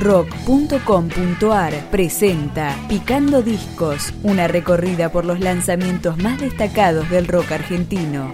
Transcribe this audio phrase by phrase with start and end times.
[0.00, 8.32] rock.com.ar presenta Picando Discos, una recorrida por los lanzamientos más destacados del rock argentino.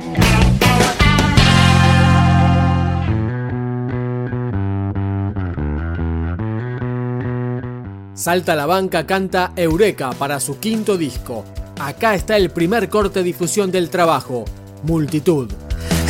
[8.15, 11.45] Salta la banca canta Eureka para su quinto disco.
[11.79, 14.45] Acá está el primer corte de difusión del trabajo,
[14.85, 15.53] Multitud.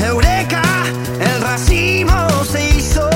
[0.04, 0.62] Eureka,
[1.18, 3.15] el racimo se hizo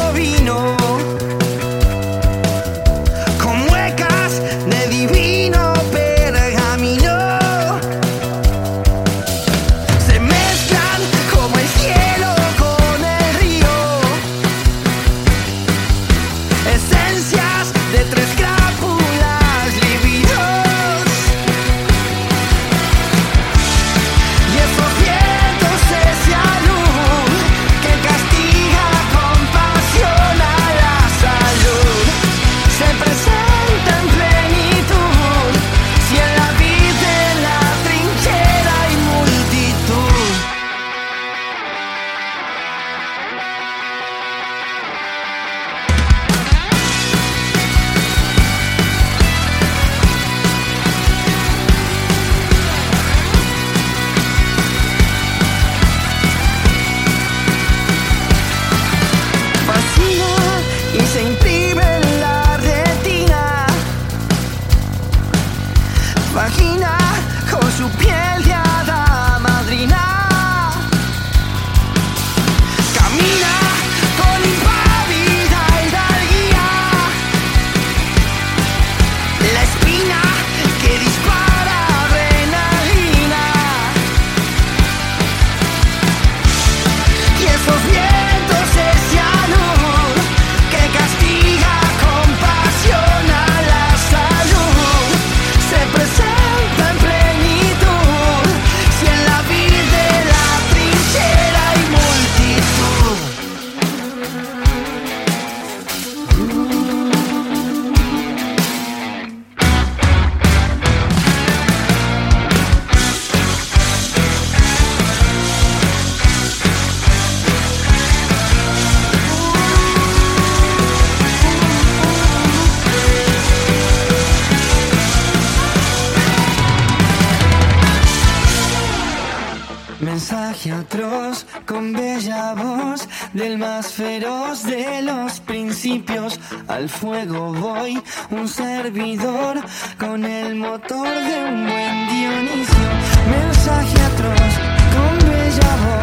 [130.72, 136.40] atroz con bella voz del más feroz de los principios.
[136.68, 139.60] Al fuego voy, un servidor
[139.98, 142.90] con el motor de un buen Dionisio.
[143.30, 144.52] Mensaje atroz
[144.94, 145.99] con bella voz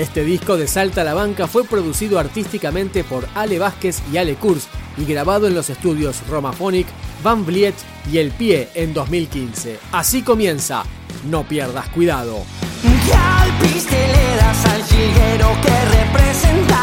[0.00, 4.34] Este disco de Salta a la Banca fue producido artísticamente por Ale Vázquez y Ale
[4.36, 4.64] Kurz
[4.96, 6.86] y grabado en los estudios Romaphonic,
[7.22, 7.74] Van Vliet
[8.10, 9.78] y El Pie en 2015.
[9.92, 10.84] Así comienza,
[11.28, 12.46] no pierdas cuidado.
[13.36, 14.86] al
[15.60, 16.80] que representas,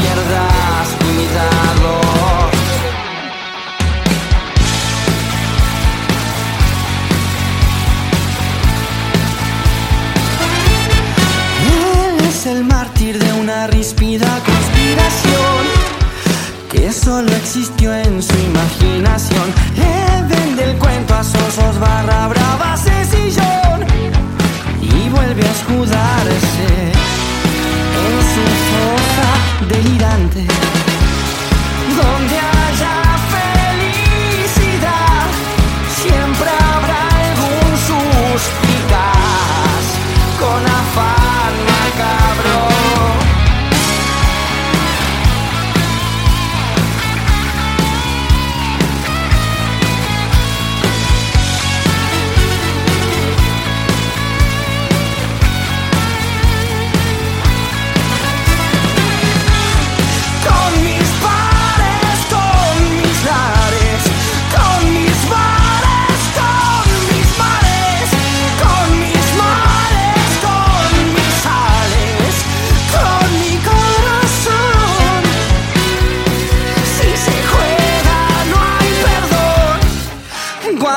[0.00, 1.92] pierdas cuidado.
[11.72, 15.90] Él es el mártir de una ríspida conspiración
[16.70, 19.46] que solo existió en su imaginación.
[19.76, 23.78] Él vende el cuento a sosos barra brava sillón
[24.80, 26.68] y vuelve a escudarse
[28.06, 29.29] en su fosa
[29.68, 30.46] delirante,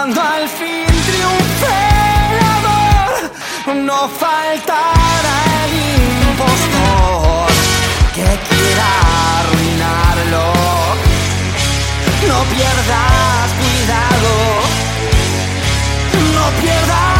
[0.03, 1.75] Cuando al fin triunfe
[2.31, 5.73] el amor, no faltará el
[6.27, 7.47] impostor
[8.13, 8.89] que quiera
[9.39, 10.45] arruinarlo.
[12.27, 14.31] No pierdas cuidado,
[16.35, 17.12] no pierdas.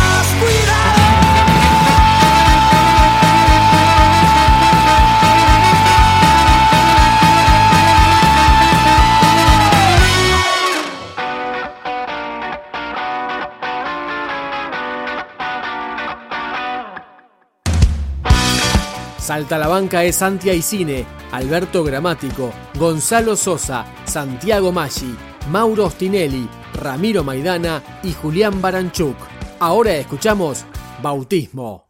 [19.33, 25.15] Salta la banca es Santi Aicine, Alberto Gramático, Gonzalo Sosa, Santiago Maggi,
[25.49, 29.17] Mauro Ostinelli, Ramiro Maidana y Julián Baranchuk.
[29.59, 30.65] Ahora escuchamos
[31.01, 31.87] Bautismo.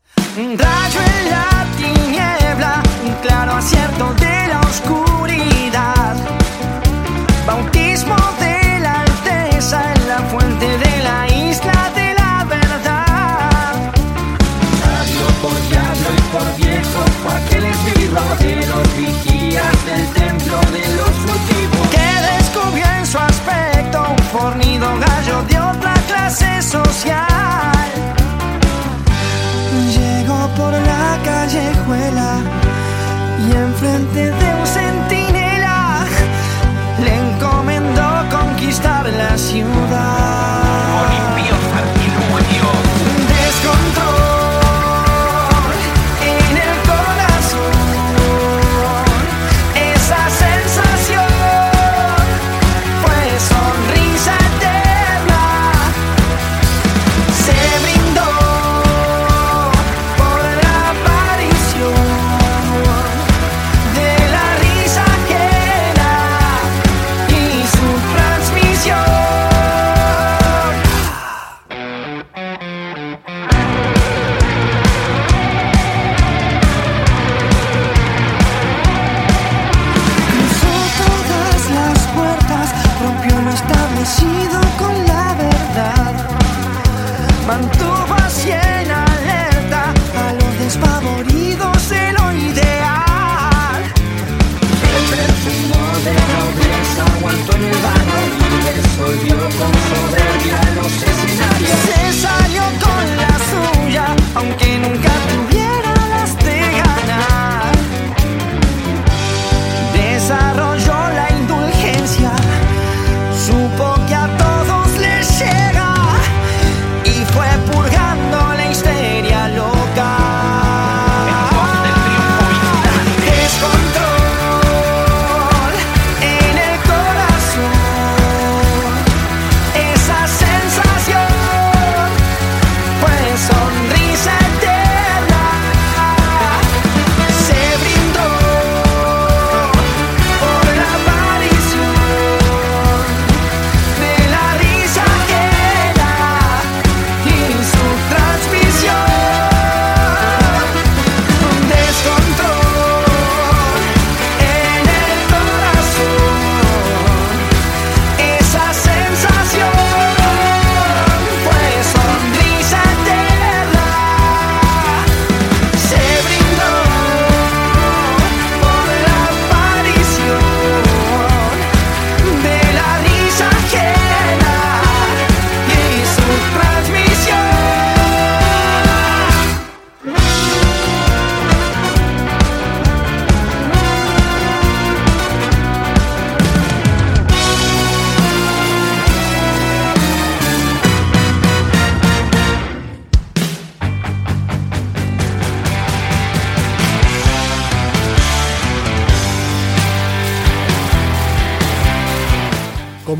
[31.45, 32.37] callejuela
[33.45, 36.05] y enfrente de un centinela
[37.03, 40.52] le encomendó conquistar la ciudad.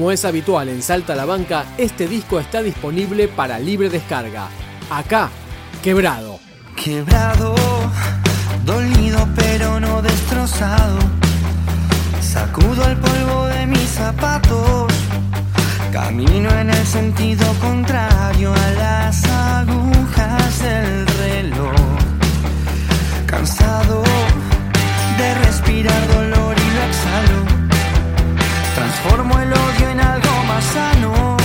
[0.03, 4.49] Como es habitual en Salta la Banca, este disco está disponible para libre descarga.
[4.89, 5.29] Acá,
[5.81, 6.41] quebrado.
[6.75, 7.55] Quebrado,
[8.65, 10.99] dolido pero no destrozado.
[12.19, 14.91] Sacudo el polvo de mis zapatos.
[15.93, 21.75] Camino en el sentido contrario a las agujas del reloj.
[23.25, 24.03] Cansado
[25.17, 27.62] de respirar dolor y lo exhalo
[28.75, 31.42] Transformo el odio en algo más sano.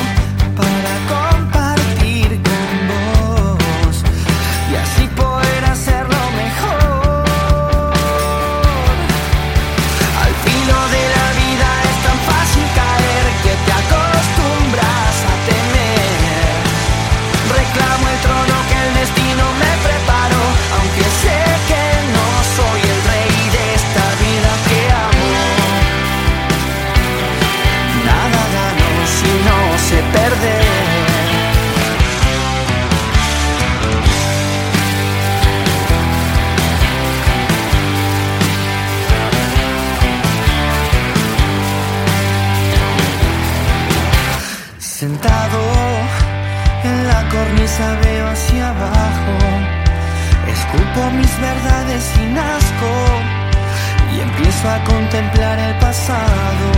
[55.11, 56.78] contemplar el pasado.